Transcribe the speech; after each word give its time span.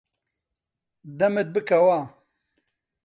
دەمت 1.17 1.47
بکەوە. 1.55 1.99